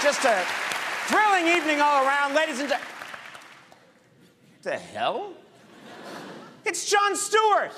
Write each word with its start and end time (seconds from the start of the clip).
Just 0.00 0.24
a 0.24 0.44
thrilling 1.06 1.48
evening 1.48 1.80
all 1.80 2.06
around, 2.06 2.34
ladies 2.34 2.60
and 2.60 2.68
gentlemen. 2.68 2.94
The 4.62 4.76
hell? 4.76 5.32
It's 6.64 6.88
Jon 6.88 7.16
Stewart. 7.16 7.72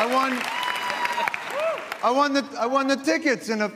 I 0.00 0.06
won. 0.06 0.32
I 2.02 2.10
won 2.10 2.32
the 2.32 2.42
I 2.58 2.64
won 2.64 2.88
the 2.88 2.96
tickets 2.96 3.50
in 3.50 3.60
a. 3.60 3.66
Um, 3.66 3.70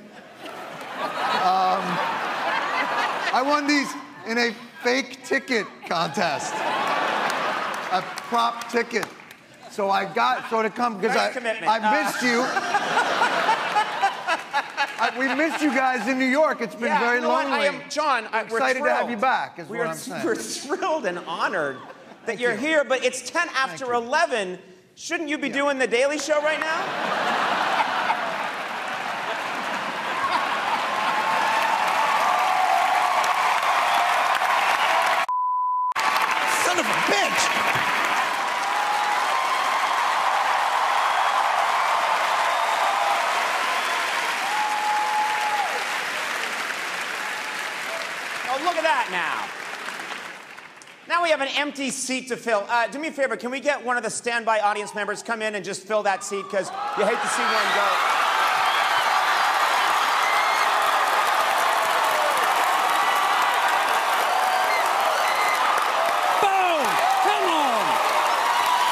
I 3.37 3.43
won 3.45 3.67
these 3.67 3.93
in 4.27 4.39
a 4.39 4.55
fake 4.83 5.23
ticket 5.27 5.67
contest. 5.87 6.55
A 6.55 8.01
prop 8.29 8.71
ticket. 8.71 9.07
So 9.71 9.91
I 9.91 10.07
got 10.07 10.49
so 10.49 10.63
to 10.63 10.71
come 10.71 10.99
because 10.99 11.15
Nice 11.15 11.31
I 11.31 11.33
commitment. 11.33 11.71
I 11.71 11.79
Uh, 11.79 12.05
missed 12.05 12.23
you. 12.23 12.41
I, 14.97 15.11
we 15.19 15.27
missed 15.35 15.61
you 15.63 15.75
guys 15.75 16.09
in 16.09 16.19
New 16.19 16.25
York. 16.25 16.63
It's 16.63 16.75
been 16.75 16.85
Yeah, 16.85 17.01
very 17.01 17.17
you 17.17 17.23
know 17.23 17.29
what? 17.29 17.45
lonely. 17.49 17.67
I 17.67 17.67
am 17.67 17.83
Jon. 17.91 18.27
I, 18.33 18.45
we're 18.45 18.57
excited 18.57 18.83
to 18.83 18.89
have 18.89 19.11
you 19.11 19.17
back, 19.19 19.59
is 19.59 19.69
we 19.69 19.77
what 19.77 19.89
are, 19.89 19.91
I'm 19.91 19.97
saying. 19.97 20.25
We're 20.25 20.37
thrilled 20.37 21.05
and 21.05 21.19
honored 21.19 21.77
that 22.25 22.39
you're 22.41 22.53
you. 22.53 22.59
here, 22.59 22.85
but 22.85 23.05
it's 23.05 23.21
10 23.29 23.49
after 23.55 23.87
you. 23.87 23.95
11. 23.97 24.59
Shouldn't 24.97 25.29
you 25.29 25.39
be 25.39 25.49
doing 25.49 25.79
the 25.79 25.89
Daily 25.89 26.19
Show 26.19 26.41
right 26.41 26.61
now? 26.61 26.81
Son 36.65 36.79
of 36.79 36.87
a 36.87 36.99
bitch! 37.11 37.43
Oh, 48.47 48.61
look 48.65 48.77
at 48.77 48.85
that 48.85 49.09
now. 49.11 49.64
Now 51.07 51.23
we 51.23 51.31
have 51.31 51.43
an 51.43 51.49
empty 51.57 51.91
seat 51.91 52.29
to 52.29 52.37
fill. 52.37 52.65
Uh, 52.69 52.87
do 52.87 52.99
me 52.99 53.09
a 53.09 53.13
favor, 53.13 53.37
can 53.37 53.51
we 53.51 53.61
get 53.61 53.85
one 53.85 53.99
of 53.99 54.03
the 54.03 54.11
standby 54.11 54.61
audience 54.61 54.95
members 54.95 55.23
come 55.23 55.43
in 55.43 55.55
and 55.55 55.65
just 55.65 55.83
fill 55.83 56.03
that 56.05 56.25
seat? 56.25 56.45
Because 56.45 56.71
you 56.97 57.05
hate 57.05 57.21
to 57.21 57.29
see 57.29 57.43
one 57.45 57.69
go. 57.77 57.89
Boom! 66.41 66.89
Come 67.21 67.45
on! 67.53 67.85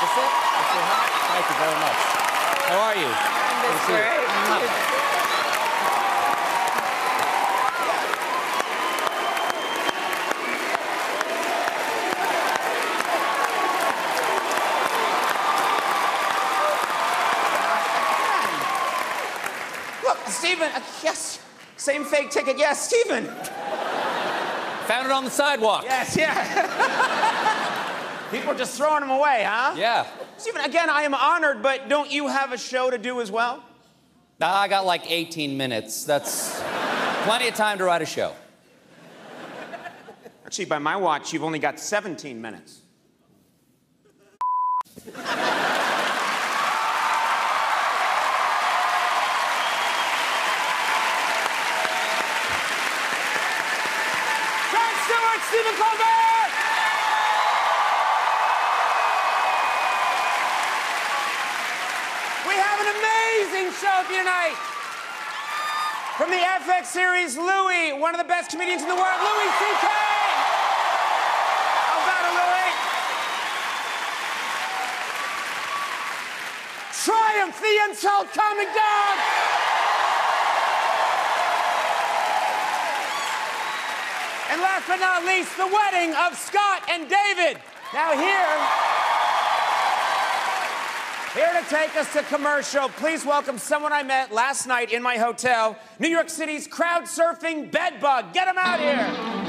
That's 0.05 0.17
it? 0.21 0.33
That's 0.53 0.73
it, 0.77 0.85
huh? 0.85 1.05
Thank 1.33 1.49
you 1.49 1.57
very 1.65 1.79
much. 1.81 2.01
How 2.69 2.79
are 2.79 2.97
you? 2.97 3.09
Good 3.63 4.69
to 4.69 5.22
Stephen, 20.27 20.71
uh, 20.73 20.81
yes. 21.03 21.41
Same 21.77 22.05
fake 22.05 22.31
ticket. 22.31 22.59
Yes, 22.59 22.89
Stephen. 22.89 23.27
Found 24.87 25.07
it 25.07 25.13
on 25.13 25.25
the 25.25 25.31
sidewalk. 25.31 25.85
Yes, 25.85 26.17
yeah. 26.17 27.69
People 28.31 28.51
are 28.53 28.59
just 28.59 28.77
throwing 28.77 29.01
them 29.01 29.11
away, 29.11 29.45
huh? 29.47 29.75
Yeah. 29.77 30.07
Stephen, 30.37 30.63
again, 30.63 30.89
I 30.89 31.03
am 31.03 31.15
honored, 31.15 31.63
but 31.63 31.89
don't 31.89 32.11
you 32.11 32.29
have 32.29 32.53
a 32.53 32.59
show 32.59 32.91
to 32.91 32.99
do 32.99 33.21
as 33.21 33.31
well? 33.31 33.63
Nah, 34.41 34.53
I 34.53 34.69
got 34.69 34.87
like 34.87 35.11
18 35.11 35.57
minutes. 35.57 36.05
That's 36.05 36.61
plenty 37.25 37.49
of 37.49 37.55
time 37.55 37.79
to 37.79 37.85
write 37.85 38.03
a 38.03 38.07
show. 38.07 38.33
Actually, 40.45 40.65
by 40.65 40.79
my 40.79 40.97
watch, 40.97 41.33
you've 41.33 41.45
only 41.45 41.59
got 41.59 41.79
17 41.79 42.41
minutes. 42.41 42.81
Jon 55.33 55.41
Stephen 55.49 55.75
Colbert! 55.81 56.53
We 62.47 62.55
have 62.61 62.81
an 62.81 62.89
amazing 63.01 63.73
show 63.81 64.05
tonight. 64.09 64.57
From 66.19 66.31
the 66.31 66.37
FX 66.37 66.87
series, 66.87 67.39
Louie, 67.39 67.93
one 67.95 68.15
of 68.15 68.19
the 68.19 68.29
best 68.29 68.51
comedians 68.51 68.83
in 68.83 68.89
the 68.89 68.95
world, 68.95 69.21
Louis 69.21 69.51
C.K. 69.57 69.89
How 71.89 72.03
about 72.05 72.25
it, 72.29 72.35
Louis? 72.37 72.73
Triumph, 77.05 77.59
the 77.61 77.81
Insult 77.89 78.33
Comic 78.35 78.69
Dog. 78.75 79.42
And 84.53 84.61
last 84.61 84.87
but 84.87 85.01
not 85.01 85.25
least, 85.25 85.57
the 85.57 85.67
wedding 85.67 86.15
of 86.15 86.37
Scott 86.37 86.83
and 86.91 87.09
David. 87.09 87.59
Now 87.95 88.13
here, 88.13 88.59
here 91.33 91.59
to 91.59 91.69
take 91.71 91.97
us 91.97 92.13
to 92.13 92.23
commercial, 92.25 92.91
please 92.91 93.25
welcome 93.25 93.57
someone 93.57 93.95
I 93.95 94.03
met 94.03 94.31
last 94.31 94.67
night 94.67 94.93
in 94.93 95.03
my 95.03 95.17
hotel, 95.17 95.79
New 95.99 96.09
York 96.11 96.29
City's 96.29 96.67
crowd 96.67 97.05
surfing 97.05 97.71
bedbug. 97.71 98.35
Get 98.35 98.47
him 98.47 98.59
out 98.59 98.79
here. 98.79 99.42